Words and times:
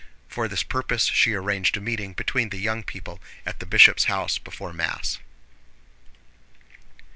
For 0.27 0.47
this 0.47 0.63
purpose 0.63 1.03
she 1.05 1.35
arranged 1.35 1.77
a 1.77 1.79
meeting 1.79 2.13
between 2.13 2.49
the 2.49 2.57
young 2.57 2.81
people 2.81 3.21
at 3.45 3.59
the 3.59 3.67
bishop's 3.67 4.05
house 4.05 4.39
before 4.39 4.73
Mass. 4.73 5.19